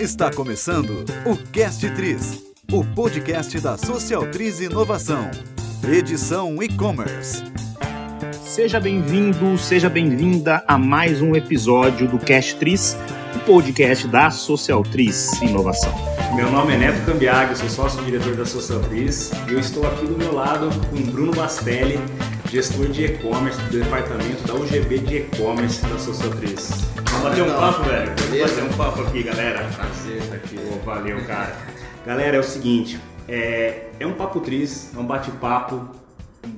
[0.00, 5.30] Está começando o Cast Tris, o podcast da Social Tris Inovação.
[5.86, 7.44] Edição e-commerce.
[8.42, 12.96] Seja bem-vindo, seja bem-vinda a mais um episódio do Cast Tris,
[13.36, 15.92] o podcast da Social Tris Inovação.
[16.34, 20.16] Meu nome é Neto Cambiago, sou sócio-diretor da Social Tris e eu estou aqui do
[20.16, 21.98] meu lado com Bruno Bastelli,
[22.50, 26.70] gestor de e-commerce do departamento da UGB de e-commerce da Social Tris.
[27.10, 28.12] Vamos bater um papo, velho?
[28.16, 29.68] Vamos bater um papo aqui, galera.
[29.76, 30.56] Prazer estar aqui.
[30.56, 31.56] Pô, valeu, cara.
[32.04, 35.88] Galera, é o seguinte, é, é um papo tris, é um bate-papo,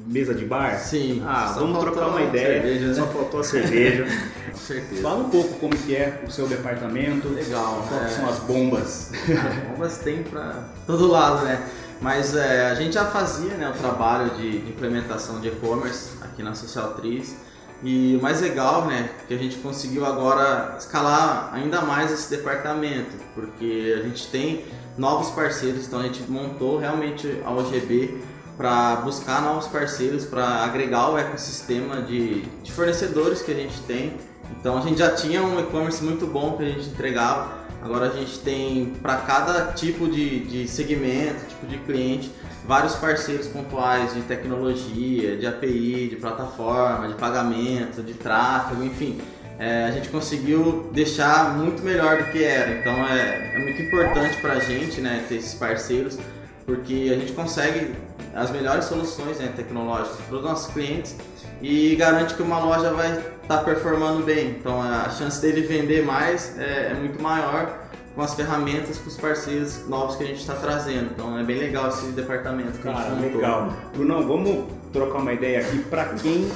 [0.06, 0.78] mesa de bar?
[0.78, 1.23] Sim.
[1.27, 2.62] Ah, vamos trocar uma ideia.
[2.62, 2.95] cerveja, né?
[2.95, 4.06] Só faltou a cerveja.
[4.50, 5.02] Com certeza.
[5.02, 7.28] Fala um pouco como que é o seu departamento.
[7.28, 8.16] Legal, Quais é.
[8.16, 9.12] são as bombas?
[9.69, 11.62] Bombas tem pra todo lado, né?
[12.02, 16.52] Mas é, a gente já fazia né, o trabalho de, implementação de e-commerce aqui na
[16.52, 17.37] Social Tris.
[17.80, 23.12] E o mais legal, né, que a gente conseguiu agora escalar ainda mais esse departamento,
[23.34, 24.65] porque a gente tem
[24.98, 28.20] novos parceiros, então a gente montou realmente a OGB
[28.56, 34.17] para buscar novos parceiros, para agregar o ecossistema de, de fornecedores que a gente tem.
[34.58, 38.11] Então a gente já tinha um e-commerce muito bom que a gente entregava, agora a
[38.11, 42.33] gente tem para cada tipo de, de segmento, tipo de cliente,
[42.64, 49.20] vários parceiros pontuais de tecnologia, de API, de plataforma, de pagamento, de tráfego, enfim.
[49.58, 52.80] É, a gente conseguiu deixar muito melhor do que era.
[52.80, 56.19] Então é, é muito importante para a gente né, ter esses parceiros,
[56.64, 57.94] porque a gente consegue
[58.34, 61.17] as melhores soluções né, tecnológicas para os nossos clientes
[61.61, 64.56] e garante que uma loja vai estar performando bem.
[64.58, 67.81] Então a chance dele vender mais é, é muito maior
[68.14, 71.11] com as ferramentas, com os parceiros novos que a gente está trazendo.
[71.14, 73.41] Então é bem legal esse departamento que a Cara, gente montou.
[73.41, 73.73] legal.
[73.95, 76.47] Brunão, vamos trocar uma ideia aqui para quem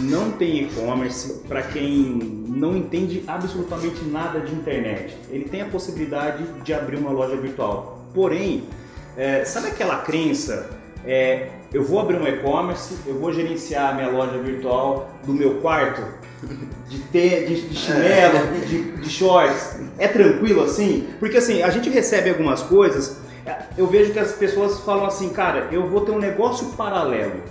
[0.00, 5.16] não tem e-commerce, para quem não entende absolutamente nada de internet.
[5.30, 8.04] Ele tem a possibilidade de abrir uma loja virtual.
[8.12, 8.64] Porém,
[9.16, 10.68] é, sabe aquela crença?
[11.06, 15.56] É, eu vou abrir um e-commerce, eu vou gerenciar a minha loja virtual do meu
[15.56, 16.02] quarto,
[16.88, 19.80] de, ter, de, de chinelo, de, de shorts.
[19.98, 21.08] É tranquilo assim?
[21.18, 25.28] Porque assim, a gente recebe algumas coisas, é, eu vejo que as pessoas falam assim,
[25.30, 27.42] cara, eu vou ter um negócio paralelo.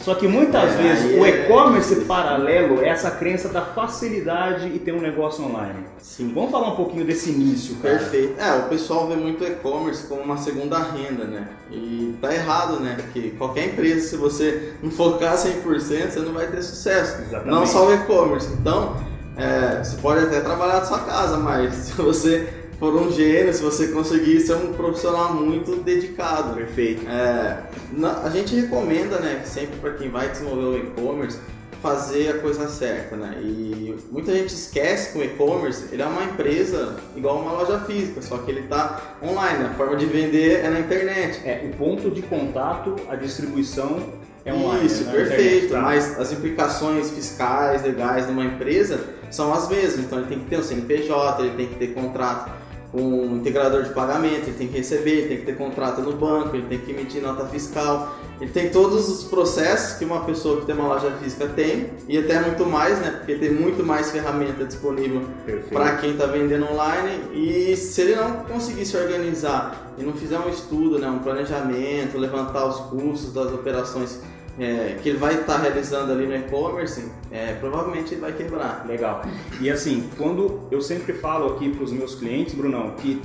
[0.00, 4.66] Só que muitas É, vezes aí o é- e-commerce paralelo é essa crença da facilidade
[4.68, 5.84] e ter um negócio online.
[5.98, 6.32] Sim.
[6.34, 7.98] Vamos falar um pouquinho desse início, cara.
[7.98, 8.38] Perfeito.
[8.40, 11.48] É, o pessoal vê muito e-commerce como uma segunda renda, né?
[11.70, 12.96] E tá errado, né?
[13.00, 17.22] Porque qualquer empresa, se você não focar 100%, você não vai ter sucesso.
[17.22, 17.46] Exatamente.
[17.54, 18.48] Não só o e-commerce.
[18.60, 18.96] Então,
[19.36, 22.48] é, você pode até trabalhar da sua casa, mas se você
[22.78, 27.06] for um gênio, se você conseguir ser um profissional muito dedicado, Perfeito.
[27.08, 27.58] é,
[27.92, 31.38] na- a gente recomenda, né, sempre para quem vai desenvolver o e-commerce,
[31.82, 33.36] fazer a coisa certa, né?
[33.42, 38.22] E muita gente esquece que o e-commerce ele é uma empresa igual uma loja física,
[38.22, 41.42] só que ele está online, a forma de vender é na internet.
[41.44, 43.98] É, o ponto de contato, a distribuição
[44.46, 44.86] é online.
[44.86, 45.12] Isso, né?
[45.12, 45.66] perfeito.
[45.66, 45.80] Internet, tá?
[45.82, 50.06] Mas as implicações fiscais, legais de uma empresa são as mesmas.
[50.06, 52.50] Então ele tem que ter um CNPJ, ele tem que ter contrato
[52.94, 56.54] um integrador de pagamento, ele tem que receber, ele tem que ter contrato no banco,
[56.54, 58.16] ele tem que emitir nota fiscal.
[58.40, 62.18] Ele tem todos os processos que uma pessoa que tem uma loja física tem e
[62.18, 63.10] até muito mais, né?
[63.18, 65.22] Porque tem muito mais ferramenta disponível
[65.70, 70.38] para quem está vendendo online e se ele não conseguir se organizar e não fizer
[70.38, 74.20] um estudo, né, um planejamento, levantar os custos das operações
[74.58, 78.84] é, que ele vai estar realizando ali no e-commerce, é, provavelmente ele vai quebrar.
[78.86, 79.22] Legal.
[79.60, 83.20] E assim, quando eu sempre falo aqui para os meus clientes, Brunão, que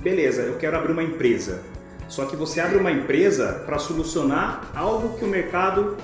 [0.00, 1.62] beleza, eu quero abrir uma empresa.
[2.08, 5.96] Só que você abre uma empresa para solucionar algo que o mercado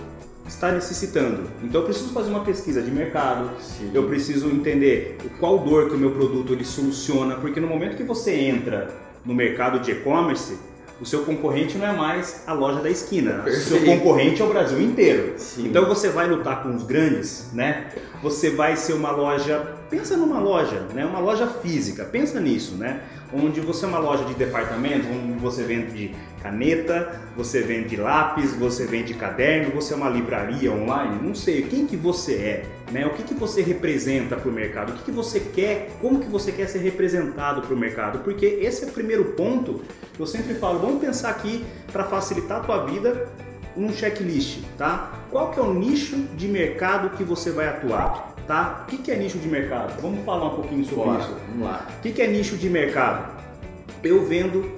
[0.47, 1.51] está necessitando.
[1.63, 3.91] Então eu preciso fazer uma pesquisa de mercado, Sim.
[3.93, 8.05] eu preciso entender qual dor que o meu produto ele soluciona, porque no momento que
[8.05, 8.89] você entra
[9.25, 10.57] no mercado de e-commerce,
[11.01, 13.85] o seu concorrente não é mais a loja da esquina, o seu Perfeito.
[13.85, 15.35] concorrente é o Brasil inteiro.
[15.37, 15.67] Sim.
[15.69, 17.89] Então você vai lutar com os grandes, né?
[18.23, 21.05] Você vai ser uma loja, pensa numa loja, né?
[21.05, 23.03] Uma loja física, pensa nisso, né?
[23.33, 28.87] Onde você é uma loja de departamento, onde você vende caneta, você vende lápis, você
[28.87, 33.05] vende caderno, você é uma livraria online, não sei, quem que você é, né?
[33.07, 34.91] O que que você representa para o mercado?
[34.91, 35.91] O que que você quer?
[36.01, 38.21] Como que você quer ser representado para o mercado?
[38.21, 39.83] Porque esse é o primeiro ponto
[40.15, 43.29] que eu sempre falo, vamos pensar aqui para facilitar a tua vida
[43.77, 45.13] um checklist, tá?
[45.31, 48.87] Qual que é o nicho de mercado que você vai atuar, tá?
[48.87, 50.01] O que, é nicho de mercado?
[50.01, 51.37] Vamos falar um pouquinho sobre Bora, isso.
[51.49, 51.89] vamos lá.
[51.99, 53.43] O que, que é nicho de mercado?
[54.03, 54.71] Eu vendo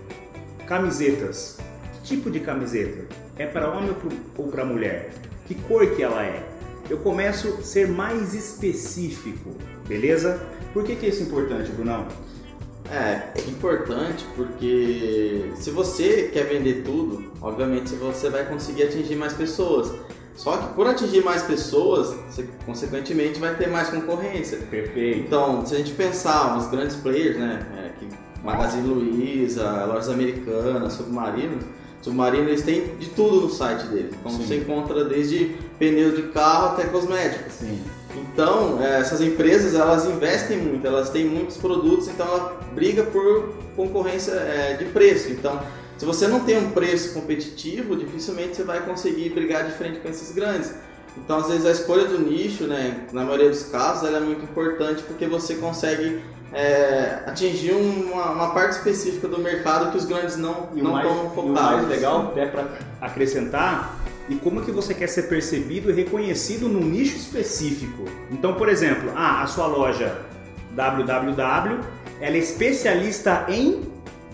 [0.66, 1.58] camisetas.
[1.92, 3.06] Que tipo de camiseta?
[3.36, 3.94] É para homem
[4.36, 5.10] ou para mulher?
[5.46, 6.42] Que cor que ela é?
[6.90, 9.50] Eu começo a ser mais específico,
[9.86, 10.40] beleza?
[10.72, 12.06] Por que, que isso é importante, Brunão?
[12.90, 19.34] É, é importante porque se você quer vender tudo, obviamente você vai conseguir atingir mais
[19.34, 19.92] pessoas.
[20.38, 24.58] Só que por atingir mais pessoas, você consequentemente vai ter mais concorrência.
[24.70, 25.18] Perfeito.
[25.18, 28.08] Então, se a gente pensar os grandes players, né, é, que
[28.44, 31.58] Magazine Luiza, lojas americanas, Submarino,
[32.00, 34.14] Submarino eles têm de tudo no site deles.
[34.20, 34.46] Então Sim.
[34.46, 37.54] você encontra desde pneu de carro até cosméticos.
[37.54, 37.82] Sim.
[38.16, 43.54] Então, é, essas empresas elas investem muito, elas têm muitos produtos, então ela briga por
[43.74, 45.32] concorrência é, de preço.
[45.32, 45.60] Então,
[45.98, 50.08] se você não tem um preço competitivo, dificilmente você vai conseguir brigar de frente com
[50.08, 50.72] esses grandes.
[51.16, 54.44] Então, às vezes a escolha do nicho, né, na maioria dos casos, ela é muito
[54.44, 56.22] importante porque você consegue
[56.52, 61.06] é, atingir uma, uma parte específica do mercado que os grandes não E não mais,
[61.06, 61.76] estão e o focados.
[61.76, 62.68] mais legal, até para
[63.00, 63.98] acrescentar,
[64.28, 68.04] e como que você quer ser percebido e reconhecido num nicho específico.
[68.30, 70.20] Então, por exemplo, ah, a sua loja
[70.76, 71.80] www,
[72.20, 73.82] ela é especialista em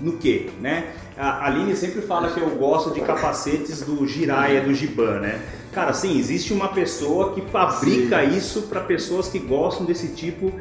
[0.00, 0.92] no quê, né?
[1.16, 5.40] A Aline sempre fala que eu gosto de capacetes do Jiraya, do Giban, né?
[5.72, 10.52] Cara, sim, existe uma pessoa que fabrica isso para pessoas que gostam desse tipo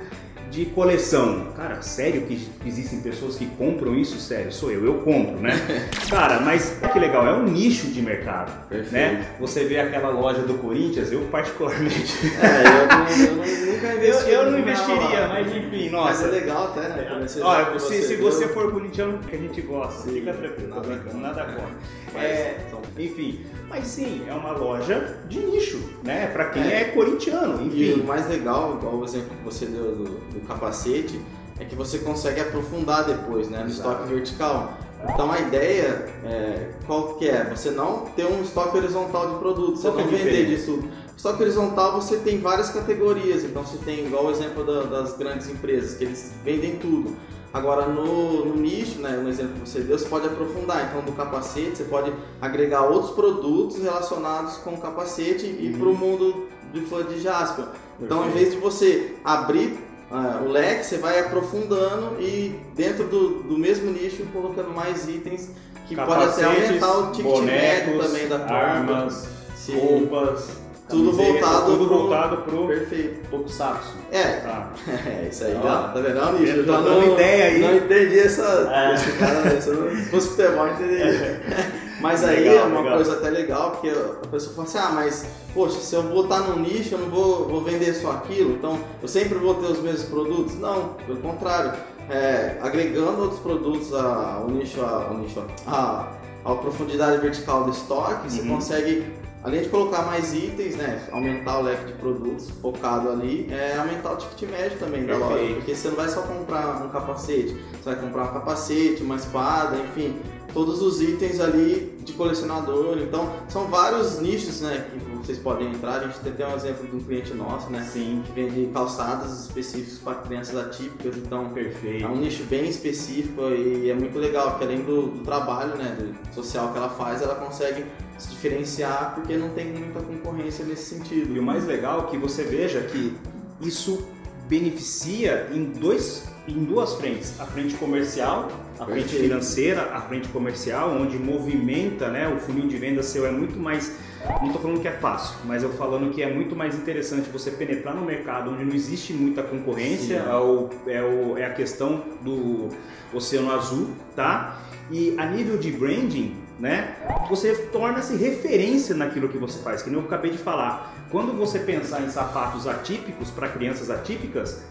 [0.54, 1.48] de coleção.
[1.58, 4.20] Cara, sério que existem pessoas que compram isso?
[4.20, 5.52] Sério, sou eu, eu compro, né?
[6.12, 8.92] Cara, mas que legal, é um nicho de mercado, Perfeito.
[8.94, 9.36] né?
[9.40, 13.98] Você vê aquela loja do Corinthians, eu particularmente, É, eu, não, eu não- nunca eu,
[13.98, 14.30] investi.
[14.30, 15.28] eu não numa investiria, loja.
[15.30, 16.26] mas enfim, Mas nossa.
[16.26, 17.20] é legal até, né?
[17.28, 20.70] Você- Olha, se, se viu, você for corintiano, que a gente gosta, Sim, fica tranquilo,
[20.70, 21.74] nada nada contra.
[22.14, 22.58] Mas É,
[23.00, 26.28] enfim, mas sim, é uma loja de nicho, né?
[26.28, 26.84] Pra quem é, É.
[26.86, 28.02] corintiano, E enfim.
[28.02, 31.20] o mais legal, igual o exemplo que você deu do, do capacete,
[31.60, 33.90] é que você consegue aprofundar depois, né, no Exato.
[33.92, 34.74] estoque vertical.
[35.14, 37.44] Então a ideia é, qual que é?
[37.54, 40.88] Você não ter um estoque horizontal de produtos, você é não vender de tudo.
[41.16, 45.50] Estoque horizontal você tem várias categorias, então você tem igual o exemplo da- das grandes
[45.50, 47.16] empresas, que eles vendem tudo.
[47.54, 50.88] Agora no, no nicho, né, no exemplo que você deu, você pode aprofundar.
[50.90, 52.12] Então do capacete você pode
[52.42, 55.80] agregar outros produtos relacionados com o capacete e Uhum.
[55.80, 57.66] para o mundo de fã de Jasper.
[58.02, 59.78] Então, em vez de você abrir
[60.12, 65.50] ah, o leque, você vai aprofundando e dentro do, do mesmo nicho colocando mais itens
[65.88, 68.56] que pode até aumentar o ticket médio também da compra.
[68.56, 69.78] armas, Sim.
[69.80, 70.48] roupas,
[70.90, 73.30] Tudo voltado tudo pro- voltado pro Perfeito.
[73.30, 73.94] Tokusatsu.
[74.12, 74.70] É, Tá.
[75.08, 75.66] é isso aí, Ó.
[75.68, 75.88] ó.
[75.90, 76.20] Tá vendo?
[76.20, 76.54] É nicho.
[76.58, 77.60] Eu já não, ideia aí.
[77.62, 78.70] não entendi essa.
[78.72, 78.94] É.
[78.94, 79.60] Esse cara, né?
[79.62, 81.42] Se não fosse futebol, eu entenderia.
[82.04, 82.96] Mas aí Legal, é uma legal.
[82.98, 86.60] coisa até legal, porque a pessoa fala assim, ah, mas, poxa, se eu estar num
[86.60, 90.04] nicho, eu não vou, vou vender só aquilo, então eu sempre vou ter os mesmos
[90.10, 90.56] produtos?
[90.60, 91.72] Não, pelo contrário.
[92.10, 96.10] É, agregando outros produtos ao nicho, ao nicho a,
[96.44, 98.56] a profundidade vertical do estoque, você Uhum.
[98.56, 99.06] consegue,
[99.44, 104.14] além de colocar mais itens, né, aumentar o leque de produtos focado ali, é aumentar
[104.14, 105.56] o ticket médio também da loja, Perfeito.
[105.56, 109.76] porque você não vai só comprar um capacete, você vai comprar um capacete, uma espada,
[109.78, 110.18] enfim,
[110.54, 112.98] todos os itens ali de colecionador.
[113.00, 116.02] Então, são vários nichos, né, que vocês podem entrar.
[116.02, 119.46] A gente tem até um exemplo de um cliente nosso, né, Sim, que vende calçados
[119.46, 121.16] específicos para crianças atípicas.
[121.18, 122.06] Então, é perfeito.
[122.08, 126.34] um nicho bem específico e é muito legal, porque além do, do trabalho, né, do
[126.34, 127.86] social que ela faz, ela consegue
[128.18, 131.40] se diferenciar porque não tem muita concorrência nesse E sentido.
[131.40, 133.16] o mais legal é que você veja que
[133.62, 134.08] isso
[134.48, 137.40] beneficia em, dois, em duas frentes.
[137.40, 138.50] A frente comercial,
[138.80, 139.24] a frente Perfeito.
[139.24, 143.96] financeira, a frente comercial, onde movimenta né, o funil de venda seu é muito mais.
[144.40, 147.52] Não estou falando que é fácil, mas eu falando que é muito mais interessante você
[147.52, 152.04] penetrar no mercado onde não existe muita concorrência, é, o- é, o- é a questão
[152.22, 152.70] do
[153.14, 154.58] oceano azul, tá?
[154.92, 156.96] E a nível de branding, né,
[157.30, 160.94] você torna-se referência naquilo que você faz, que nem eu acabei de falar.
[161.10, 164.64] Quando você pensar em sapatos atípicos para crianças atípicas,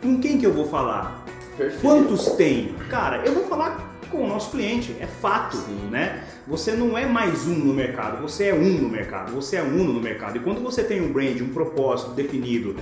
[0.00, 1.24] com quem que eu vou falar?
[1.56, 1.82] Perfeito.
[1.82, 2.74] Quantos tem?
[2.88, 5.88] Cara, eu vou falar com o nosso cliente, é fato, Sim.
[5.90, 6.24] né?
[6.46, 9.92] Você não é mais um no mercado, você é um no mercado, você é uno
[9.92, 10.36] no mercado.
[10.36, 12.76] E quando você tem um brand, um propósito definido,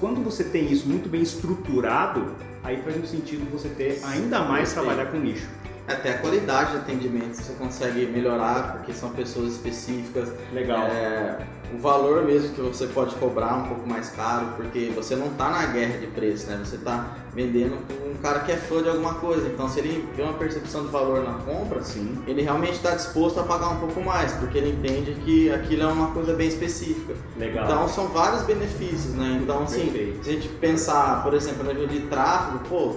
[0.00, 4.72] quando você tem isso muito bem estruturado, aí faz um sentido você ter ainda mais
[4.72, 4.86] Perfeito.
[4.86, 5.48] trabalhar com nicho.
[5.86, 10.32] Até a qualidade de atendimento você consegue melhorar, porque são pessoas específicas.
[10.52, 10.86] Legal.
[10.86, 11.38] É,
[11.72, 15.50] o valor mesmo que você pode cobrar um pouco mais caro, porque você não está
[15.50, 16.60] na guerra de preço, né?
[16.62, 19.48] Você está vendendo com um cara que é fã de alguma coisa.
[19.48, 22.22] Então, se ele vê uma percepção de valor na compra, Sim.
[22.26, 25.86] ele realmente está disposto a pagar um pouco mais, porque ele entende que aquilo é
[25.86, 27.14] uma coisa bem específica.
[27.36, 27.64] Legal.
[27.64, 29.40] Então, são vários benefícios, né?
[29.42, 30.24] Então, assim, Perfeito.
[30.24, 32.96] se a gente pensar, por exemplo, no nível de tráfego, pô,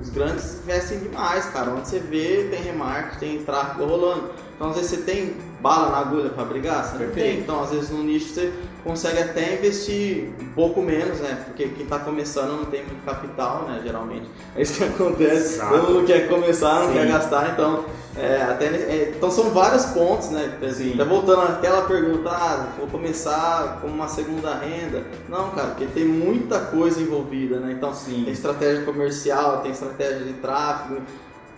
[0.00, 1.70] os grandes investem demais, cara.
[1.70, 4.30] Onde você vê, tem remarketing, tem tráfego rolando.
[4.56, 7.26] Então, às vezes você tem bala na agulha para brigar, você não Perfeito.
[7.26, 7.38] tem.
[7.40, 8.52] Então, às vezes no nicho você
[8.82, 11.42] consegue até investir um pouco menos, né?
[11.44, 13.80] Porque quem está começando não tem muito capital, né?
[13.84, 14.26] Geralmente.
[14.56, 15.54] É isso que acontece.
[15.54, 15.74] Exato.
[15.78, 16.94] Todo mundo quer começar, não Sim.
[16.94, 17.84] quer gastar, então.
[18.16, 20.58] é, até, é, então são vários pontos, né?
[20.72, 20.94] Sim.
[20.94, 25.04] Até voltando àquela pergunta, ah, vou começar como uma segunda renda.
[25.28, 27.72] Não, cara, porque tem muita coisa envolvida, né?
[27.72, 28.22] Então Sim.
[28.24, 31.02] tem estratégia comercial, tem estratégia de tráfego,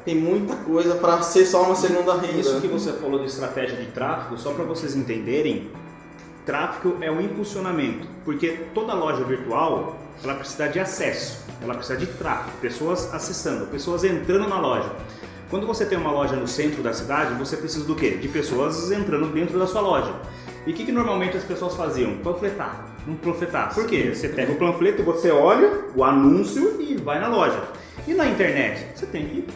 [0.04, 2.40] tem muita coisa para ser só uma segunda renda.
[2.40, 5.70] Isso que você falou de estratégia de tráfego, só para vocês entenderem,
[6.44, 12.06] tráfego é um impulsionamento, porque toda loja virtual ela precisa de acesso, ela precisa de
[12.06, 14.90] tráfego, pessoas acessando, pessoas entrando na loja.
[15.48, 18.12] Quando você tem uma loja no centro da cidade, você precisa do quê?
[18.12, 20.14] De pessoas entrando dentro da sua loja.
[20.66, 22.16] E o que, que normalmente as pessoas faziam?
[22.18, 22.86] Panfletar.
[23.06, 23.74] Um panfletar.
[23.74, 24.12] Por quê?
[24.14, 27.62] Você pega o panfleto, você olha o anúncio e vai na loja.
[28.06, 28.86] E na internet?
[28.96, 29.46] Você tem que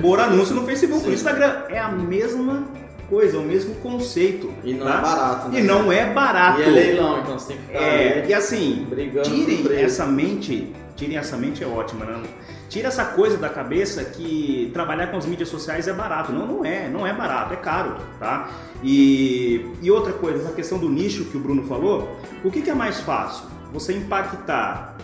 [0.00, 1.08] pôr anúncio no Facebook, Sim.
[1.08, 1.62] no Instagram.
[1.68, 2.64] É a mesma
[3.08, 4.52] coisa, é o mesmo conceito.
[4.62, 4.98] E não tá?
[4.98, 5.60] é barato, né?
[5.60, 6.60] E não é barato.
[6.60, 8.86] E é leilão, então você tem que ficar É, e assim,
[9.24, 12.22] tirem por essa mente, tirem essa mente é ótima, né?
[12.68, 16.32] Tira essa coisa da cabeça que trabalhar com as mídias sociais é barato.
[16.32, 18.50] Não, não é, não é barato, é caro, tá?
[18.84, 22.14] E, e outra coisa, essa questão do nicho que o Bruno falou,
[22.44, 23.46] o que, que é mais fácil?
[23.72, 24.98] Você impactar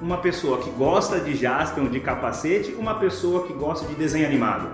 [0.00, 4.68] uma pessoa que gosta de Jaspion, de capacete, uma pessoa que gosta de desenho animado.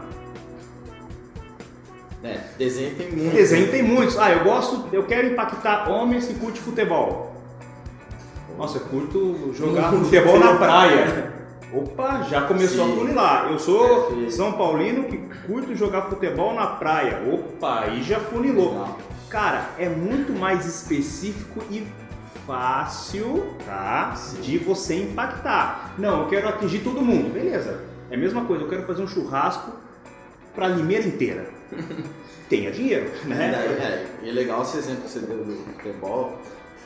[2.23, 3.35] É, desenho tem muito.
[3.35, 4.19] Desenho tem muitos.
[4.19, 7.35] Ah, eu gosto, eu quero impactar homens que curtem futebol.
[8.57, 11.35] Nossa, eu curto jogar futebol na praia.
[11.73, 12.93] Opa, já começou Sim.
[12.93, 13.49] a funilar.
[13.51, 14.33] Eu sou Perfeito.
[14.33, 17.21] São Paulino que curto jogar futebol na praia.
[17.31, 18.71] Opa, aí já funilou.
[18.71, 18.99] Legal.
[19.29, 21.85] Cara, é muito mais específico e
[22.47, 24.15] fácil, tá?
[24.43, 25.95] De você impactar.
[25.99, 27.33] Não, eu quero atingir todo mundo.
[27.33, 27.81] Beleza.
[28.11, 29.73] É a mesma coisa, eu quero fazer um churrasco
[30.55, 31.49] pra Limeira inteira.
[32.49, 33.53] Tenha dinheiro, É, né?
[33.57, 36.39] é, e é legal esse exemplo que você deu do futebol,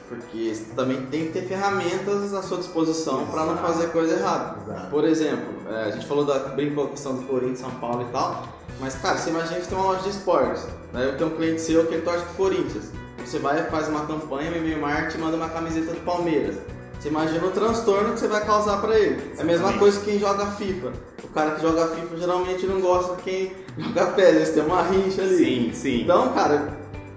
[0.09, 4.57] porque também tem que ter ferramentas à sua disposição para não fazer coisa errada.
[4.63, 4.87] Exato.
[4.91, 8.13] Por exemplo, é, a gente falou da brincou a questão do Corinthians, São Paulo e
[8.13, 8.49] tal,
[8.81, 11.07] mas cara, você imagina que você tem uma loja de esportes, né?
[11.07, 12.93] eu tenho um cliente seu que ele torce pro Corinthians,
[13.29, 16.57] você vai faz uma campanha, me marketing manda uma camiseta do Palmeiras.
[16.99, 19.33] Você imagina o transtorno que você vai causar para ele.
[19.37, 19.79] É a mesma Exatamente.
[19.79, 20.93] coisa que quem joga FIFA.
[21.23, 24.83] O cara que joga FIFA geralmente não gosta de quem joga pé, eles têm uma
[24.83, 25.37] rincha ali.
[25.37, 26.03] Sim, sim.
[26.03, 26.77] Então, cara,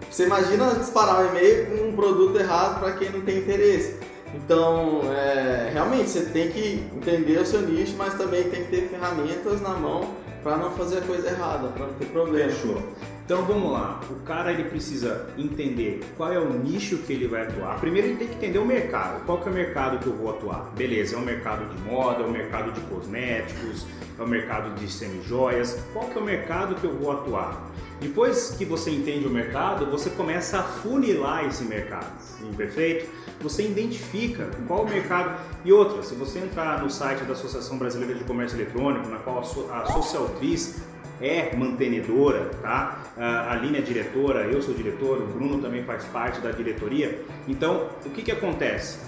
[0.09, 3.95] você imagina disparar um e-mail com um produto errado para quem não tem interesse.
[4.35, 8.89] Então, é, realmente, você tem que entender o seu nicho, mas também tem que ter
[8.89, 10.09] ferramentas na mão
[10.43, 12.51] para não fazer a coisa errada, para não ter problema.
[12.51, 12.81] Fechou.
[13.31, 14.01] Então vamos lá.
[14.09, 17.79] O cara ele precisa entender qual é o nicho que ele vai atuar.
[17.79, 19.25] Primeiro ele tem que entender o mercado.
[19.25, 20.69] Qual que é o mercado que eu vou atuar?
[20.75, 23.85] Beleza, é o mercado de moda, é o mercado de cosméticos,
[24.19, 25.79] é o mercado de semijoias.
[25.93, 27.71] Qual que é o mercado que eu vou atuar?
[28.01, 32.11] Depois que você entende o mercado, você começa a funilar esse mercado.
[32.57, 33.09] Perfeito?
[33.39, 35.39] Você identifica qual o mercado.
[35.63, 39.39] E outra, se você entrar no site da Associação Brasileira de Comércio Eletrônico, na qual
[39.39, 40.81] a so- a Socialtriz
[41.21, 43.01] é mantenedora, tá?
[43.17, 47.23] A Aline é diretora, eu sou diretor, o Bruno também faz parte da diretoria.
[47.47, 48.99] Então, o que que acontece?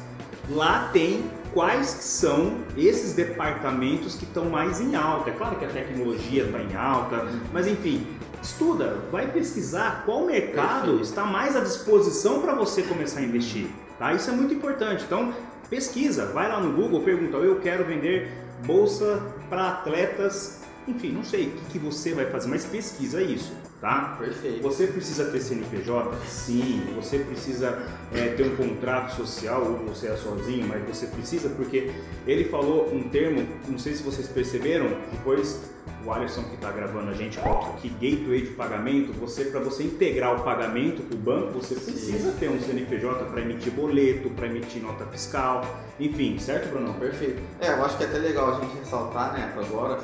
[0.49, 5.29] Lá tem quais são esses departamentos que estão mais em alta.
[5.29, 8.05] É claro que a tecnologia está em alta, mas enfim,
[8.41, 13.67] estuda, vai pesquisar qual mercado está mais à disposição para você começar a investir.
[13.97, 14.13] Tá?
[14.13, 15.05] Isso é muito importante.
[15.05, 15.33] Então,
[15.69, 18.31] pesquisa, vai lá no Google, pergunta, eu quero vender
[18.65, 23.53] bolsa para atletas, enfim, não sei o que, que você vai fazer, mas pesquisa isso,
[23.79, 24.15] tá?
[24.19, 24.61] Perfeito.
[24.61, 26.17] Você precisa ter CNPJ?
[26.27, 26.83] Sim.
[26.95, 31.91] Você precisa é, ter um contrato social ou você é sozinho, mas você precisa porque
[32.27, 35.59] ele falou um termo, não sei se vocês perceberam, depois
[36.05, 39.13] o Alisson que está gravando a gente coloca aqui gateway de pagamento.
[39.13, 43.41] Você para você integrar o pagamento com o banco, você precisa ter um CNPJ para
[43.41, 45.63] emitir boleto, para emitir nota fiscal,
[45.99, 46.93] enfim, certo, Bruno?
[46.95, 47.41] Perfeito.
[47.59, 49.99] É, eu acho que é até legal a gente ressaltar, né, agora.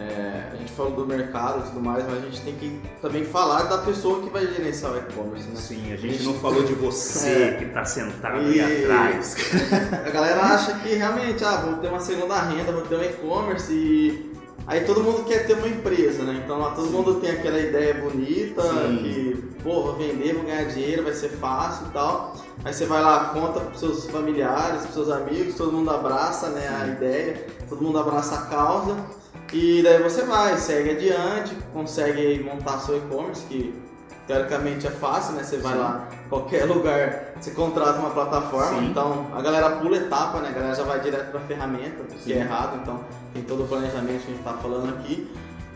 [0.00, 3.24] É, a gente falou do mercado e tudo mais, mas a gente tem que também
[3.24, 5.56] falar da pessoa que vai gerenciar o e-commerce, né?
[5.56, 7.52] Sim, a gente não falou de você É.
[7.58, 9.36] que está sentado aí E- atrás.
[10.06, 13.72] A galera acha que realmente, ah, vou ter uma segunda renda, vou ter um e-commerce
[13.72, 14.30] e.
[14.66, 16.40] Aí todo mundo quer ter uma empresa, né?
[16.44, 18.98] Então lá todo mundo tem aquela ideia bonita, Sim.
[19.02, 22.36] que, pô, vou vender, vou ganhar dinheiro, vai ser fácil e tal.
[22.64, 26.68] Aí você vai lá, conta pros seus familiares, pros seus amigos, todo mundo abraça né,
[26.68, 28.96] a ideia, todo mundo abraça a causa.
[29.52, 33.74] E daí você vai, segue adiante, consegue montar seu e-commerce, que
[34.26, 35.42] teoricamente é fácil, né?
[35.42, 35.78] Você vai Sim.
[35.78, 38.90] lá, qualquer lugar, você contrata uma plataforma, Sim.
[38.90, 40.50] então a galera pula etapa, né?
[40.50, 42.34] A galera já vai direto pra ferramenta, o que Sim.
[42.34, 43.00] é errado, então
[43.34, 45.28] tem todo o planejamento que a gente tá falando aqui.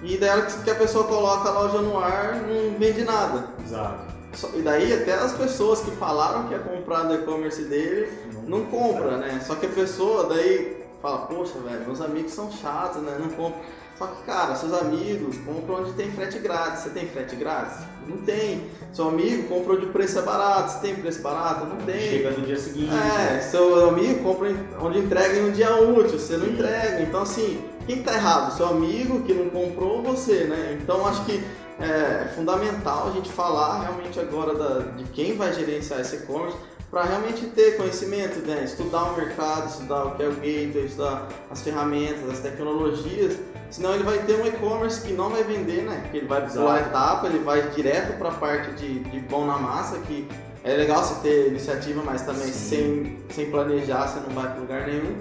[0.04, 3.48] E daí que a pessoa coloca a loja no ar, não vende nada.
[3.64, 4.14] Exato.
[4.54, 8.12] E daí até as pessoas que falaram que ia comprar do e-commerce dele
[8.46, 9.40] não compra, né?
[9.44, 13.16] Só que a pessoa daí fala, poxa, velho, meus amigos são chatos, né?
[13.20, 13.60] Não compram.
[13.98, 16.82] Só que, cara, seus amigos compram onde tem frete grátis.
[16.82, 17.78] Você tem frete grátis?
[18.08, 18.68] Não tem.
[18.92, 20.72] Seu amigo compra onde o preço é barato.
[20.72, 21.66] Você tem preço barato?
[21.66, 22.00] Não tem.
[22.00, 22.90] Chega no dia seguinte.
[22.92, 24.48] É, seu amigo compra
[24.80, 27.02] onde entrega um dia útil, você não entrega.
[27.02, 28.56] Então, assim, quem tá errado?
[28.56, 30.76] Seu amigo que não comprou ou você, né?
[30.82, 31.44] Então, acho que
[31.78, 36.56] é fundamental a gente falar realmente agora da- de quem vai gerenciar esse e-commerce
[36.94, 38.62] para realmente ter conhecimento, né?
[38.62, 43.36] estudar o mercado, estudar o que é o gateway, estudar as ferramentas, as tecnologias.
[43.68, 45.98] Senão ele vai ter um e-commerce que não vai vender, né?
[46.02, 49.44] Porque ele vai pular a etapa, ele vai direto para a parte de, de pão
[49.44, 50.28] na massa, que
[50.62, 54.86] é legal você ter iniciativa, mas também sem, sem planejar você não vai para lugar
[54.86, 55.16] nenhum.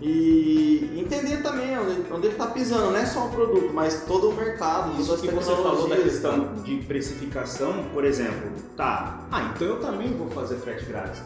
[0.00, 4.30] E entender também onde, onde ele está pisando, não é só o produto, mas todo
[4.30, 9.68] o mercado, Isso que você falou da questão de precificação, por exemplo, tá, ah, então
[9.68, 11.22] eu também vou fazer frete grátis.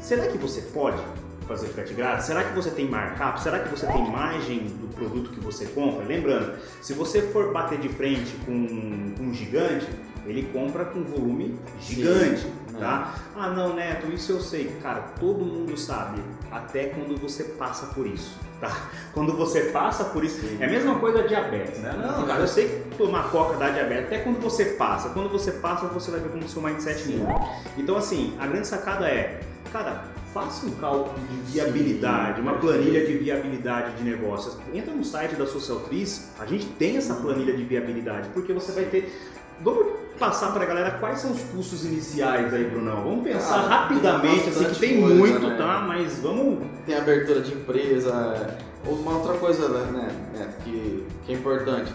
[0.00, 1.00] Será que você pode
[1.46, 2.26] fazer frete grátis?
[2.26, 3.40] Será que você tem markup?
[3.40, 6.04] Será que você tem margem do produto que você compra?
[6.04, 9.86] Lembrando, se você for bater de frente com um gigante,
[10.26, 13.14] ele compra com volume gigante, Sim, tá?
[13.36, 14.76] Ah, não, Neto, isso eu sei.
[14.82, 18.88] Cara, todo mundo sabe, até quando você passa por isso, tá?
[19.12, 21.92] Quando você passa por isso, é a mesma coisa da diabetes, né?
[21.96, 25.08] Não, cara, eu sei que tomar coca dá diabetes, até quando você passa.
[25.10, 27.34] Quando você passa, você vai ver como o seu mindset muda.
[27.76, 29.40] Então, assim, a grande sacada é,
[29.72, 34.56] cara, faça um cálculo de viabilidade, uma planilha de viabilidade de negócios.
[34.72, 38.84] Entra no site da Socialtriz, a gente tem essa planilha de viabilidade, porque você vai
[38.84, 39.12] ter.
[39.60, 39.86] Vamos
[40.20, 43.02] passar para a galera quais são os custos iniciais aí, Brunão.
[43.02, 45.56] Vamos pensar Ah, rapidamente, assim, que tem coisa, muito, né?
[45.56, 45.84] tá?
[45.88, 46.58] Mas vamos.
[46.86, 48.58] tem abertura de empresa.
[48.86, 51.92] Uma outra coisa né, né, que, que é importante,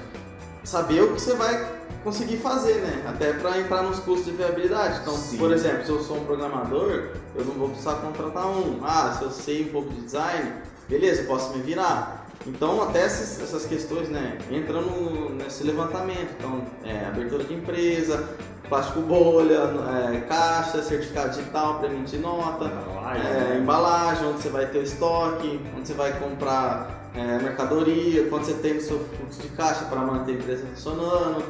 [0.63, 1.67] saber o que você vai
[2.03, 3.03] conseguir fazer, né?
[3.08, 5.00] Até para entrar nos custos de viabilidade.
[5.01, 5.38] Então, Sim.
[5.38, 8.79] por exemplo, se eu sou um programador, eu não vou precisar contratar um.
[8.84, 10.51] Ah, se eu sei um pouco de design,
[10.89, 12.25] beleza, eu posso me virar.
[12.45, 16.29] Então, até essas, essas questões, né, entram no- nesse levantamento.
[16.37, 18.29] Então, é, abertura de empresa,
[18.70, 19.61] plástico bolha,
[20.13, 22.65] é, caixa, certificado digital para emitir nota,
[23.15, 28.46] é, embalagem, onde você vai ter o estoque, onde você vai comprar é, mercadoria, quanto
[28.46, 31.43] você tem no seu fluxo de caixa para manter a empresa funcionando,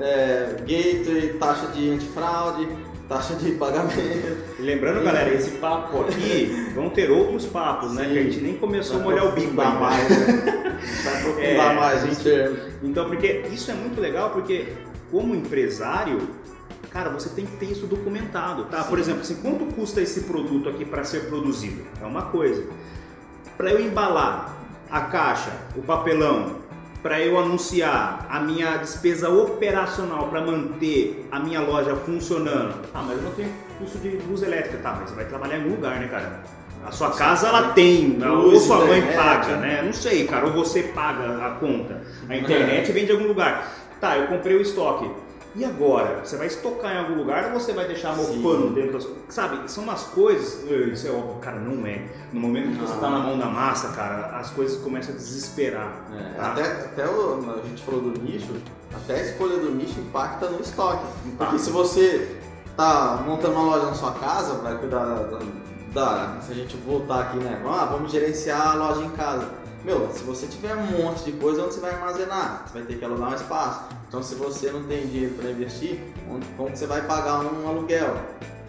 [0.00, 2.66] é, gateway, taxa de antifraude,
[3.10, 4.38] taxa de pagamento.
[4.60, 8.04] Lembrando, galera, esse papo aqui, vão ter outros papos, né?
[8.04, 8.12] Sim.
[8.12, 10.78] Que a gente nem começou a molhar o bico Vai mais, né?
[11.02, 12.78] Vai aprofundar É, mais gente-.
[12.84, 14.74] Então, porque isso é muito legal, porque
[15.10, 16.20] como empresário,
[16.90, 18.84] cara, você tem que ter isso documentado, tá?
[18.84, 21.82] Por exemplo, assim, quanto custa esse produto aqui para ser produzido?
[22.00, 22.64] É uma coisa.
[23.56, 24.56] Para eu embalar
[24.88, 26.60] a caixa, o papelão,
[27.02, 32.74] para eu anunciar a minha despesa operacional para manter a minha loja funcionando.
[32.92, 34.96] Ah, mas eu não tenho custo de luz elétrica, tá?
[35.00, 36.42] Mas você vai trabalhar em algum lugar, né, cara?
[36.86, 39.76] A sua casa ela tem, ou sua mãe paga, né?
[39.76, 39.82] né?
[39.82, 42.00] Não sei, cara, ou você paga a conta.
[42.28, 43.70] A internet vem de algum lugar.
[44.00, 45.10] Tá, eu comprei o estoque.
[45.56, 46.20] E agora?
[46.24, 49.82] Você vai estocar em algum lugar ou você vai deixar mofando dentro das Sabe, são
[49.84, 50.64] umas coisas.
[50.70, 52.06] eh, Isso é óbvio, cara, não é.
[52.32, 53.00] No momento que você Não.
[53.00, 55.92] tá na mão da massa, cara, as coisas começam a desesperar.
[56.16, 56.52] É, tá?
[56.52, 58.54] Até, até o, a gente falou do nicho,
[58.94, 61.04] até a escolha do nicho impacta no estoque.
[61.26, 61.44] Impacta.
[61.46, 62.36] Porque se você
[62.76, 65.38] tá montando uma loja na sua casa, vai cuidar da,
[65.92, 67.60] da- Se a gente voltar aqui, né?
[67.66, 69.48] Ah, vamos gerenciar a loja em casa.
[69.82, 72.64] Meu, se você tiver um monte de coisa, onde você vai armazenar?
[72.66, 73.84] Você vai ter que alugar um espaço.
[74.06, 78.14] Então, se você não tem dinheiro para investir, onde, como você vai pagar um aluguel?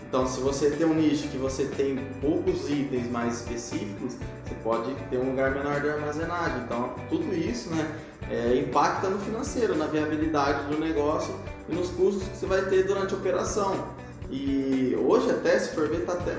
[0.07, 4.13] Então, se você tem um nicho que você tem poucos itens mais específicos,
[4.45, 6.63] você pode ter um lugar menor de armazenagem.
[6.63, 7.93] Então, tudo isso, né,
[8.29, 11.35] é, impacta no financeiro, na viabilidade do negócio
[11.67, 13.75] e nos custos que você vai ter durante a operação.
[14.29, 16.37] E hoje até, se for ver, tá até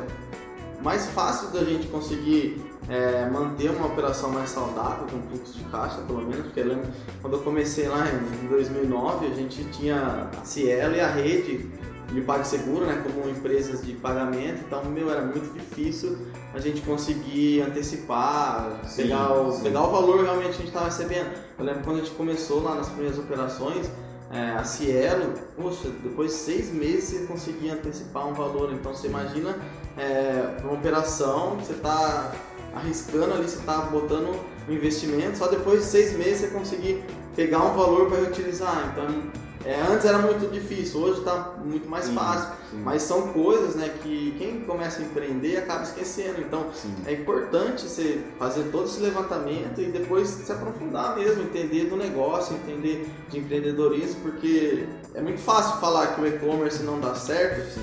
[0.82, 6.02] mais fácil da gente conseguir é, manter uma operação mais saudável, com fluxo de caixa,
[6.02, 6.90] pelo menos, porque eu lembro
[7.22, 11.70] quando eu comecei lá em 2009, a gente tinha a Cielo e a Rede
[12.12, 16.18] de PagSeguro, né, como empresas de pagamento, então, meu, era muito difícil
[16.52, 19.62] a gente conseguir antecipar, Sim, pegar, o, sim.
[19.62, 21.32] pegar o valor realmente que a gente estava recebendo.
[21.58, 23.90] Eu lembro quando a gente começou lá nas primeiras operações,
[24.30, 29.06] é, a Cielo, poxa, depois de seis meses você conseguia antecipar um valor, então você
[29.06, 29.56] imagina
[29.96, 32.32] é, uma operação, você está
[32.74, 34.34] arriscando ali, você está botando
[34.68, 37.04] um investimento, só depois de seis meses você conseguir
[37.36, 38.92] pegar um valor para reutilizar.
[38.92, 42.48] Então É, antes era muito difícil, hoje está muito mais Sim, fácil.
[42.68, 42.82] sim.
[42.82, 46.40] Mas são coisas né, que quem começa a empreender acaba esquecendo.
[46.40, 46.92] Então Sim.
[47.06, 52.56] é importante você fazer todo esse levantamento e depois se aprofundar mesmo, entender do negócio,
[52.56, 57.78] entender de empreendedorismo, porque é muito fácil falar que o e-commerce não dá certo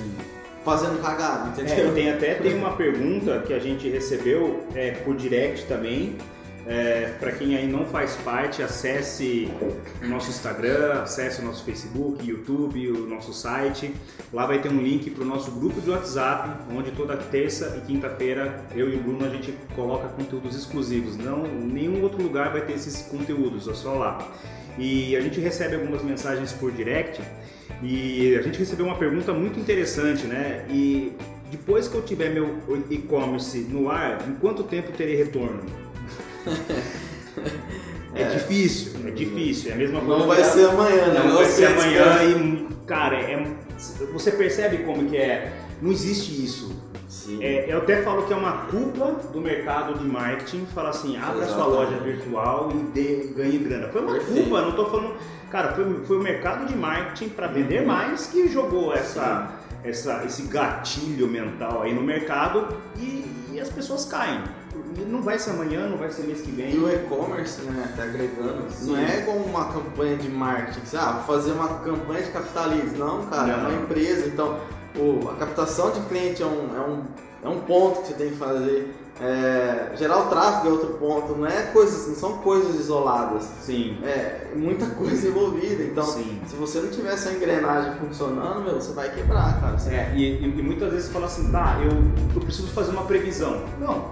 [0.64, 1.94] fazendo cagada, É, entendeu?
[1.94, 6.16] tem até tem uma pergunta que a gente recebeu é, por direct também.
[6.66, 9.50] É, para quem aí não faz parte, acesse
[10.02, 13.92] o nosso Instagram, acesse o nosso Facebook, YouTube, o nosso site.
[14.32, 17.86] Lá vai ter um link para o nosso grupo de WhatsApp, onde toda terça e
[17.86, 21.16] quinta-feira eu e o Bruno a gente coloca conteúdos exclusivos.
[21.16, 24.18] Não, nenhum outro lugar vai ter esses conteúdos, é só lá.
[24.78, 27.20] E a gente recebe algumas mensagens por direct
[27.82, 30.64] e a gente recebeu uma pergunta muito interessante, né?
[30.70, 31.12] E
[31.50, 32.58] depois que eu tiver meu
[32.90, 35.60] e-commerce no ar, em quanto tempo terei retorno?
[38.12, 39.70] É, difícil, é difícil.
[39.70, 40.18] É a mesma coisa.
[40.18, 41.22] Não vai ser amanhã, né?
[41.24, 43.46] Não vai Você ser amanhã e, cara, é-
[44.12, 45.52] você percebe como que é?
[45.80, 46.89] Não existe isso.
[47.24, 47.42] Sim.
[47.42, 51.46] É, eu até falo que é uma culpa do mercado de marketing falar assim, abra
[51.46, 53.88] sua loja virtual e dê, ganhe grana.
[53.88, 54.48] Foi uma Perfeito.
[54.48, 55.14] culpa, não tô falando.
[55.50, 59.50] Cara, foi, foi o mercado de marketing para vender mais que jogou essa,
[59.84, 64.42] essa, esse gatilho mental aí no mercado e, e as pessoas caem.
[65.08, 66.74] Não vai ser amanhã, não vai ser mês que vem.
[66.74, 71.52] E o e-commerce, né, até agregando, não é como uma campanha de marketing, ah, fazer
[71.52, 72.98] uma campanha de capitalismo.
[72.98, 73.70] Não, cara, é Não.
[73.70, 74.58] uma empresa, então
[74.96, 77.02] o- a captação de cliente é um, é, um,
[77.44, 78.94] é um ponto que você tem que fazer.
[79.22, 83.42] É, gerar o tráfego é outro ponto, não é coisas, não são coisas isoladas.
[83.60, 83.98] Sim.
[84.02, 86.40] É muita coisa envolvida, então Sim.
[86.46, 89.78] se você não tiver essa engrenagem funcionando, meu, você vai quebrar, cara.
[89.78, 91.90] Você- É, e, e- muitas vezes você fala assim, tá, eu,
[92.34, 93.62] eu preciso fazer uma previsão.
[93.78, 94.06] Não,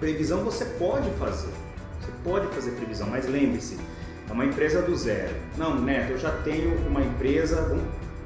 [0.00, 1.50] previsão você pode fazer.
[2.00, 3.76] Você pode fazer previsão, mas lembre-se,
[4.26, 5.34] é uma empresa do zero.
[5.58, 7.76] Não, Neto, eu já tenho uma empresa,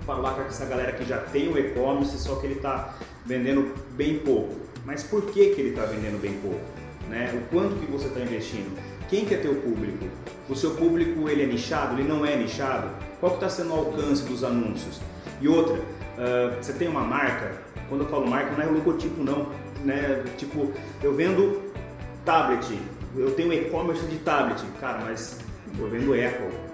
[0.07, 4.19] falar com essa galera que já tem o e-commerce, só que ele está vendendo bem
[4.19, 4.57] pouco.
[4.85, 6.61] Mas por que, que ele está vendendo bem pouco?
[7.09, 7.33] Né?
[7.35, 8.77] O quanto que você está investindo?
[9.09, 10.07] Quem que é teu público?
[10.49, 11.99] O seu público ele é nichado?
[11.99, 12.89] Ele não é nichado?
[13.19, 15.01] Qual que está sendo o alcance dos anúncios?
[15.41, 15.81] E outra,
[16.21, 17.53] ah, você tem uma marca?
[17.89, 19.49] Quando eu falo marca, não é logotipo não,
[19.85, 20.23] né?
[20.37, 20.71] Tipo,
[21.03, 21.61] eu vendo
[22.25, 22.79] tablet,
[23.17, 25.39] eu tenho e-commerce de tablet, cara, mas
[25.79, 26.70] eu vendo Apple.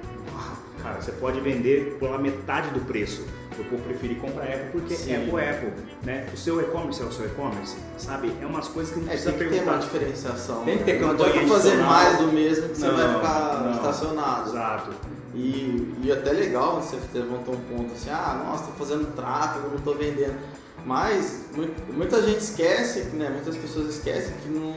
[0.86, 3.24] Cara, você pode vender pela metade do preço.
[3.58, 5.16] Eu vou preferir comprar Apple porque Sim.
[5.16, 5.72] Apple é Apple,
[6.04, 6.26] né?
[6.32, 8.32] O seu e-commerce é o seu e-commerce, sabe?
[8.40, 9.84] É umas coisas que gente É, precisa tem que ter uma perguntar.
[9.86, 10.64] diferenciação.
[10.64, 13.60] Tem que ter não campanha adianta fazer mais do mesmo que você Não, vai ficar
[13.64, 13.72] não.
[13.72, 14.50] estacionado.
[14.50, 14.90] Exato.
[15.34, 19.78] E, e até legal você levantou um ponto assim, ah, nossa, tô fazendo tráfego, não
[19.80, 20.36] tô vendendo.
[20.84, 23.28] Mas mu- muita gente esquece, né?
[23.30, 24.76] Muitas pessoas esquecem que não,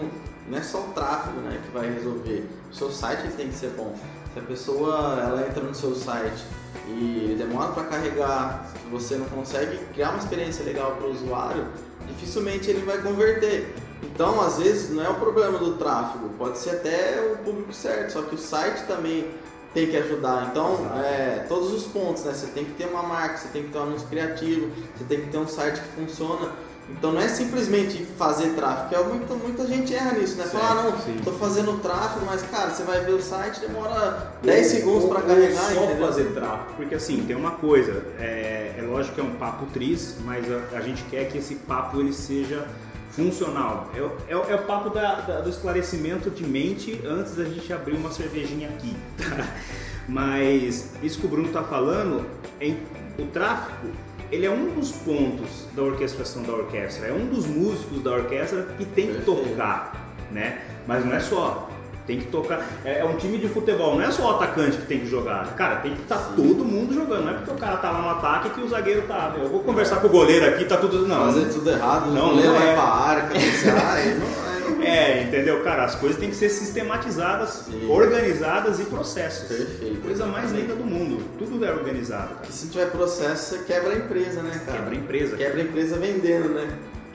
[0.50, 2.50] não é só o tráfego né, que vai resolver.
[2.72, 3.96] O seu site tem que ser bom.
[4.34, 6.44] Se a pessoa ela entra no seu site
[6.88, 11.68] e demora para carregar, se você não consegue criar uma experiência legal para o usuário,
[12.08, 13.76] dificilmente ele vai converter.
[14.02, 18.14] Então, às vezes, não é o problema do tráfego, pode ser até o público certo,
[18.14, 19.30] só que o site também
[19.74, 20.50] tem que ajudar.
[20.52, 22.34] Então, é, todos os pontos, né?
[22.34, 25.22] Você tem que ter uma marca, você tem que ter um anúncio criativo, você tem
[25.22, 26.52] que ter um site que funciona.
[26.92, 30.46] Então não é simplesmente fazer tráfego, é muita, muita gente erra nisso, né?
[30.46, 31.22] Fala, ah, não, Sim.
[31.24, 35.72] tô fazendo tráfego, mas cara, você vai ver o site, demora 10 segundos para carregar,
[35.72, 36.08] só entendeu?
[36.08, 36.74] fazer tráfego.
[36.76, 40.78] Porque assim, tem uma coisa, é, é lógico que é um papo tris, mas a,
[40.78, 42.68] a gente quer que esse papo ele seja
[43.12, 43.90] funcional.
[43.96, 44.12] É, o-
[44.48, 48.12] é, é o papo da- da- do esclarecimento de mente antes da gente abrir uma
[48.12, 48.96] cervejinha aqui.
[49.18, 49.48] tá?
[50.08, 52.26] Mas isso que o Bruno está falando,
[52.60, 52.74] é,
[53.20, 53.92] o tráfego,
[54.32, 58.64] ele é um dos pontos da orquestração da orquestra, é um dos músicos da orquestra
[58.78, 60.62] que tem que tocar, né?
[60.88, 61.70] Mas não é só.
[62.10, 62.66] Tem que tocar.
[62.84, 65.54] É, é um time de futebol, não é só o atacante que tem que jogar.
[65.56, 67.26] Cara, tem que estar todo mundo jogando.
[67.26, 69.36] Não é porque o cara tá lá no ataque que o zagueiro tá.
[69.38, 71.08] Eu vou conversar com o goleiro aqui, tá tudo.
[71.08, 71.26] Não.
[71.26, 72.74] Fazer tudo errado, Não, não, goleiro não vai é.
[72.74, 75.62] pra área, cabecear, aí não, É, entendeu?
[75.64, 77.88] Cara, as coisas têm que ser sistematizadas, Sim.
[77.92, 79.48] organizadas e processos.
[79.48, 80.02] Perfeito.
[80.02, 81.24] Coisa mais linda do mundo.
[81.38, 82.52] Tudo é organizado, cara.
[82.52, 84.80] Se tiver processo, você quebra a empresa, né, cara?
[84.80, 85.38] Quebra a empresa.
[85.38, 86.68] Quebra a empresa vendendo, né?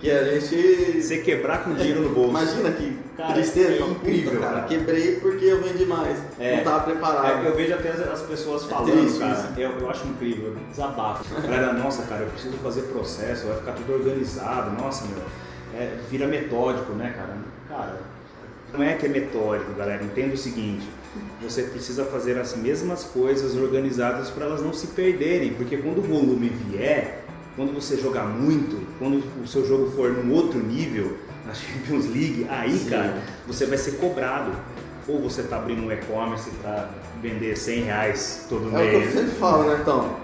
[0.04, 1.00] Que a gente.
[1.02, 2.30] Você quebrar com dinheiro no bolso.
[2.30, 4.54] Imagina que Cara, tristeza, é incrível, "Puta, cara.
[4.56, 6.18] cara." Quebrei porque eu vendi mais.
[6.38, 6.56] É.
[6.58, 7.42] Não tava preparado.
[7.42, 10.54] É, eu vejo até as, as pessoas É falando, triste cara, eu, eu acho incrível,
[10.70, 11.24] desabafo.
[11.40, 15.24] Galera, nossa, cara, eu preciso fazer processo, vai ficar tudo organizado, nossa, meu,
[15.80, 17.38] é, vira metódico, né, cara?
[17.70, 18.00] Cara,
[18.74, 20.86] não é que é metódico, galera, entenda o seguinte,
[21.40, 26.02] você precisa fazer as mesmas coisas organizadas para elas não se perderem, porque quando o
[26.02, 27.23] volume vier,
[27.56, 32.46] quando você jogar muito, quando o seu jogo for num outro nível, na Champions League,
[32.50, 32.88] aí, Sim.
[32.90, 34.52] cara, você vai ser cobrado.
[35.06, 36.88] ou você está abrindo um e-commerce para
[37.20, 39.12] vender 100 reais todo É o que eu mês.
[39.12, 40.18] sempre falo, né, Tom?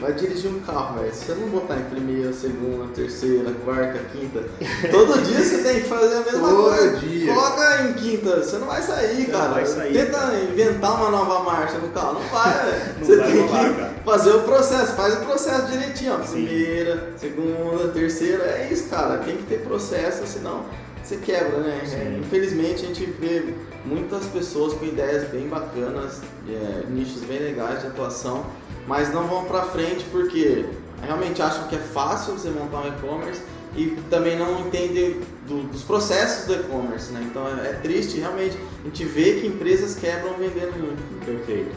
[0.00, 1.14] Vai dirigir um carro, velho.
[1.14, 4.42] Se você não botar em primeira, segunda, terceira, quarta, quinta,
[4.90, 6.96] todo dia você tem que fazer a mesma Todo coisa.
[6.98, 7.32] dia.
[7.32, 9.52] Coloca em quinta, você não vai sair, Você cara.
[9.52, 10.40] vai sair, Tenta cara.
[10.40, 12.14] inventar uma nova marcha no carro.
[12.14, 12.94] Não vai, velho.
[13.04, 13.94] Você vai tem rolar, que cara.
[14.04, 16.22] fazer o processo, faz o processo direitinho, ó.
[16.24, 16.44] Sim.
[16.44, 18.44] Primeira, segunda, terceira.
[18.44, 19.18] É isso, cara.
[19.18, 20.64] Tem que ter processo, senão
[21.02, 21.80] você quebra, né?
[21.86, 21.96] Sim.
[21.96, 23.54] É, infelizmente a gente vê
[23.84, 28.44] muitas pessoas com ideias bem bacanas, é, nichos bem legais de atuação,
[28.86, 30.64] mas não vão pra frente porque
[31.02, 33.42] realmente acham que é fácil você montar um e-commerce
[33.76, 37.26] e também não entendem do- dos processos do e-commerce, né?
[37.28, 41.24] Então é, é triste, realmente, a gente vê que empresas quebram vendendo muito.
[41.24, 41.70] Perfeito.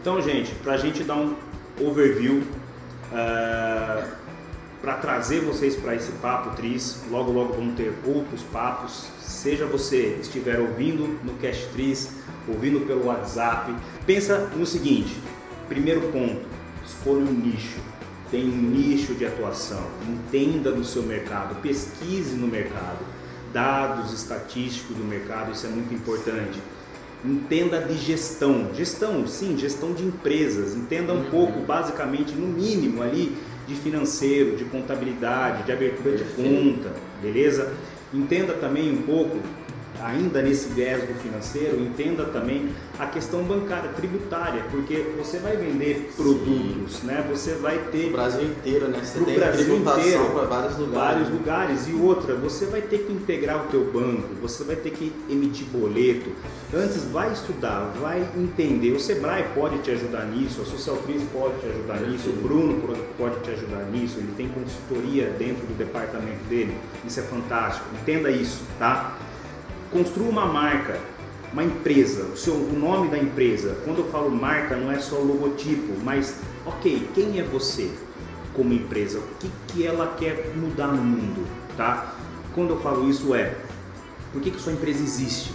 [0.00, 1.34] Então, gente, para a gente dar um
[1.80, 2.42] overview,
[4.82, 9.06] para trazer vocês para esse papo Tris, logo logo vão ter outros papos.
[9.20, 12.10] Seja você estiver ouvindo no Cast Tris,
[12.46, 13.74] ouvindo pelo WhatsApp,
[14.04, 15.16] pensa no seguinte:
[15.68, 16.42] primeiro ponto,
[16.86, 17.80] escolha um nicho.
[18.30, 22.98] Tem um nicho de atuação, entenda do seu mercado, pesquise no mercado,
[23.52, 26.58] dados estatísticos do mercado, isso é muito importante
[27.24, 28.70] entenda de gestão.
[28.74, 30.76] Gestão, sim, gestão de empresas.
[30.76, 36.92] Entenda um pouco, basicamente, no mínimo ali, de financeiro, de contabilidade, de abertura de conta,
[37.22, 37.72] beleza?
[38.12, 39.38] Entenda também um pouco,
[40.02, 46.12] ainda nesse viés do financeiro, entenda também a questão bancária, tributária, porque você vai vender
[46.16, 47.24] produtos, né?
[47.30, 49.00] Você vai ter No Brasil inteiro, né?
[49.02, 50.94] Você tem Brasil tributação inteiro, para vários lugares.
[50.94, 51.34] vários né?
[51.34, 51.88] lugares.
[51.88, 55.66] E outra, você vai ter que integrar o teu banco, você vai ter que emitir
[55.66, 56.30] boleto.
[56.72, 58.92] Antes, vai estudar, vai entender.
[58.92, 62.82] O Sebrae pode te ajudar nisso, a Social Cris pode te ajudar nisso, o Bruno
[63.16, 66.76] pode te ajudar nisso, ele tem consultoria dentro do departamento dele.
[67.06, 67.86] Isso é fantástico.
[68.02, 69.16] Entenda isso, tá?
[69.94, 70.98] Construa uma marca,
[71.52, 73.76] uma empresa, o, seu, o nome da empresa.
[73.84, 77.88] Quando eu falo marca, não é só logotipo, mas, ok, quem é você
[78.52, 79.20] como empresa?
[79.20, 82.12] O que, que ela quer mudar no mundo, tá?
[82.56, 83.54] Quando eu falo isso é,
[84.32, 85.54] por que, que sua empresa existe?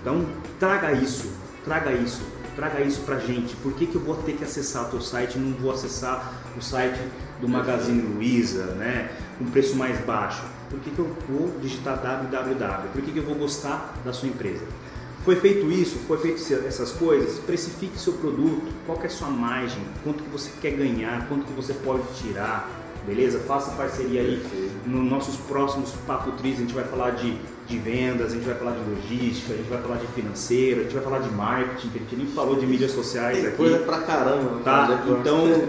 [0.00, 0.24] Então,
[0.58, 1.30] traga isso,
[1.66, 2.22] traga isso,
[2.56, 3.54] traga isso pra gente.
[3.56, 6.62] Por que, que eu vou ter que acessar o teu site não vou acessar o
[6.62, 6.98] site
[7.42, 9.10] do Magazine Luiza, né?
[9.38, 10.53] Com preço mais baixo?
[10.74, 12.88] Por que, que eu vou digitar www?
[12.92, 14.64] Por que, que eu vou gostar da sua empresa?
[15.24, 19.80] Foi feito isso, foi feito essas coisas, precifique seu produto, qual é a sua margem,
[20.02, 22.68] quanto que você quer ganhar, quanto que você pode tirar,
[23.06, 23.38] beleza?
[23.38, 24.42] Faça parceria aí
[24.84, 28.54] nos nossos próximos Papo Tris, a gente vai falar de, de vendas, a gente vai
[28.54, 31.88] falar de logística, a gente vai falar de financeiro, a gente vai falar de marketing,
[31.88, 33.56] que a gente nem falou de mídias sociais Tem aqui.
[33.56, 34.60] coisa pra caramba.
[34.62, 35.04] Tá?
[35.06, 35.68] Então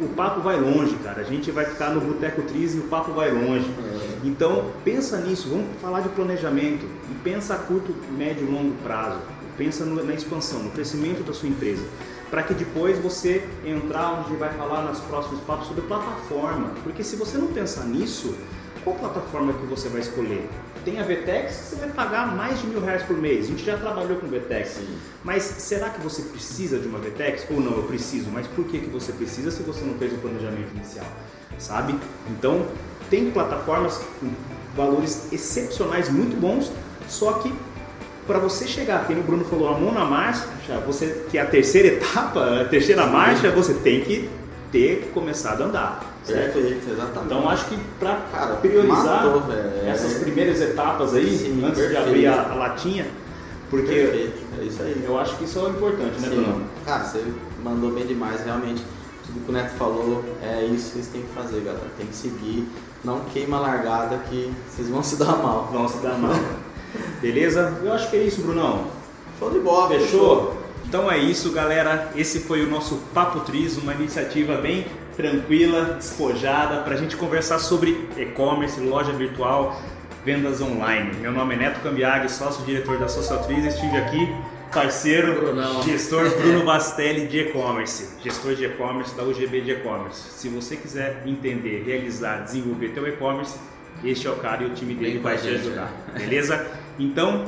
[0.00, 1.20] o papo vai longe, cara.
[1.20, 3.70] A gente vai ficar no Boteco Tris e o papo vai longe.
[3.92, 3.93] É.
[4.24, 9.18] Então pensa nisso, vamos falar de planejamento e pensa a curto, médio e longo prazo.
[9.58, 11.84] Pensa no- na expansão, no crescimento da sua empresa.
[12.30, 16.70] Para que depois você entrar onde vai falar nos próximos papos sobre plataforma.
[16.82, 18.34] Porque se você não pensar nisso,
[18.82, 20.48] qual plataforma que você vai escolher?
[20.84, 23.44] Tem a Vetex que você vai pagar mais de mil reais por mês.
[23.46, 24.70] A gente já trabalhou com Vetex.
[24.70, 24.98] Sim.
[25.22, 27.46] Mas será que você precisa de uma VTEX?
[27.50, 28.30] Ou não, eu preciso.
[28.30, 31.06] Mas por que, que você precisa se você não fez o planejamento inicial?
[31.58, 31.94] Sabe?
[32.28, 32.66] Então,
[33.10, 34.28] tem plataformas com
[34.76, 36.70] valores excepcionais, muito bons,
[37.08, 37.52] só que
[38.26, 40.46] para você chegar, como o Bruno falou, a mão na marcha,
[40.86, 44.28] você que é a terceira etapa, a terceira marcha, você tem que
[44.72, 46.14] ter começado a andar.
[46.24, 46.54] Certo?
[46.54, 47.26] Perfeito, exatamente.
[47.26, 48.14] Então acho que para
[48.62, 49.42] priorizar matou,
[49.86, 52.08] essas primeiras etapas aí, Sim, antes de perfeito.
[52.08, 53.06] abrir a, a latinha,
[53.68, 55.04] porque Perfeito, é isso aí.
[55.06, 56.28] eu acho que isso é importante, né.
[56.28, 56.64] Bruno?
[56.86, 57.22] Cara, você
[57.62, 58.82] mandou bem demais, realmente.
[59.26, 61.86] Tudo que o Neto falou é isso que vocês têm que fazer, galera.
[61.96, 62.68] Tem que seguir.
[63.02, 65.68] Não queima a largada que vocês vão se dar mal.
[65.72, 66.34] Vão se dar mal.
[67.20, 67.80] Beleza?
[67.82, 68.86] Eu acho que é isso, Brunão.
[69.38, 70.56] Show de bola, Fechou?
[70.86, 72.12] Então é isso, galera.
[72.14, 77.58] Esse foi o nosso Papo Tris, uma iniciativa bem tranquila, despojada, para a gente conversar
[77.58, 79.80] sobre e-commerce, loja virtual,
[80.24, 81.16] vendas online.
[81.18, 83.64] Meu nome é Neto Cambiaghi, sócio-diretor da Social Tris.
[83.64, 84.34] Estive aqui,
[84.74, 85.82] parceiro, Brunão.
[85.82, 90.32] gestor Bruno Bastelli de e-commerce, gestor de e-commerce da UGB de e-commerce.
[90.38, 93.56] Se você quiser entender, realizar, desenvolver teu e-commerce,
[94.02, 95.90] este é o cara e o time dele vai te ajudar.
[96.12, 96.66] Beleza?
[96.98, 97.44] Então,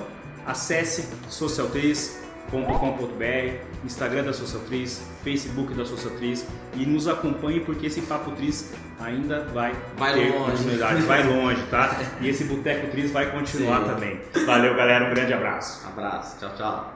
[0.47, 8.73] acesse socialtriz.com.br, Instagram da Socialtriz, Facebook da Socialtriz e nos acompanhe porque esse Papo Triz
[9.01, 10.51] ainda vai, Vai ter longe.
[10.53, 12.01] continuidade, vai longe, tá?
[12.21, 13.89] E esse Boteco Triz vai continuar Sim.
[13.91, 14.21] também.
[14.47, 15.87] Valeu, galera, um grande abraço.
[15.87, 16.95] Abraço, tchau, tchau.